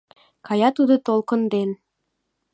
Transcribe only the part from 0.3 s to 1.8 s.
Кая тудо толкын ден